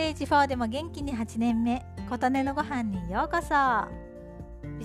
[0.00, 3.48] テージ4でも元気に8年目琴音のご飯にようこそ。
[3.50, 3.88] 備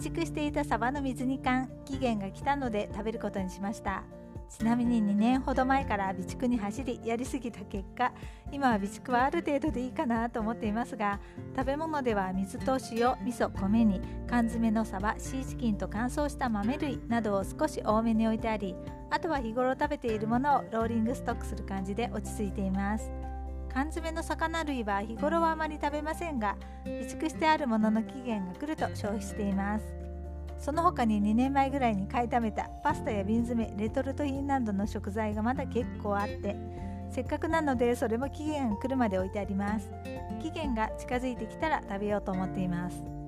[0.00, 4.04] 蓄していたサバの水煮缶期限が来たので食べることにしました。
[4.48, 8.10] ちなみに2年ほど前から備蓄に走りやりすぎた結果
[8.50, 11.20] 今は備蓄はある程度でいいかなと思っていますが
[11.56, 18.74] 食べ物では水と塩味噌米に缶詰のサバシーチキンと乾燥した豆類などを少し多めに置いてあり
[19.10, 23.31] あとは日頃食べているものをローリングストックする感じで落ち着いています。
[23.72, 29.84] 缶詰の魚類は日頃はあまり食べませんが備蓄してあるものの期限が来ると消費しています。
[30.58, 36.56] その他に2年前ぐらいに買いためたパスタや瓶詰レトルト品などの食材がまだ結構あって
[37.10, 39.90] せっかくなのでそれも期限が来るまで置いてあります。
[40.42, 43.21] 期限が近づいてきたら食べようと思っています。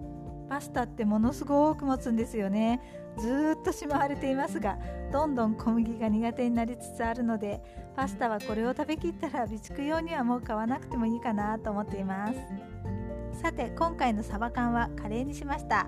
[0.49, 2.81] パスタってものすごく持つんですよね。
[3.19, 4.77] ずっとしまわれていますが
[5.13, 7.63] どんどん小麦が苦手になりつつあるので
[7.95, 12.39] パスタはこれを食べきったら備蓄用にはもう買わなくてもいいかなと思っています。
[13.41, 15.87] さて今回のサバ缶はカレーにしました。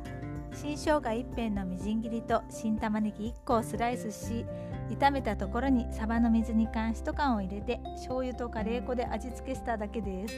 [0.53, 4.47] 新生姜1片のみじん切りと新玉ねぎ1個をスライスし
[4.89, 10.35] 炒めたところにサバの水煮缶1缶を入れて醤油とカレー粉で味付けしただけです。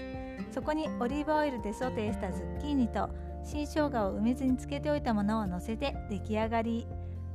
[0.53, 3.11] そこにオリーブオイルでソテーしたズッキーニと
[3.51, 6.87] 新生姜を梅酢につけておいたものをのせて出来上がり。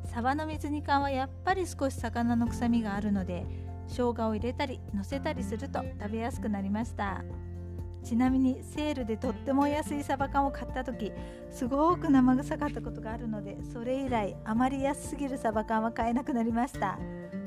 [0.06, 3.46] サバの水煮缶はやっぱり少し魚の臭みがあるので
[3.88, 7.24] 生姜を入れたりのせたりすると食べやすくなりました。
[8.04, 11.14] ちなみにセールでとっても安いサバ缶を買った時
[11.50, 17.00] すごく生臭かったことがあるのでそれ以来あまり安すぎるサバ缶は買えなくなりました。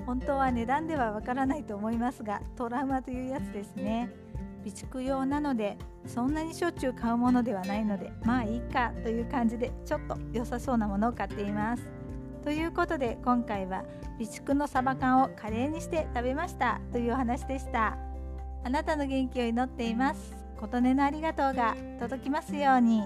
[0.06, 4.10] 本当は値段ではわからないと思いますがトラウマというやつですね。
[4.66, 11.84] 備蓄用なのでそんなにしょっちゅう買うものではないのでまあいいかという感じでちょっと良さそうなものを買っています。
[12.42, 13.84] ということで今回は
[14.18, 16.80] 備蓄のサバ缶をカレーにして食べました。
[16.92, 17.96] というお話でした。
[18.64, 20.36] あなたの元気を祈っています。
[20.58, 23.02] 琴音のありがとうが届きますように。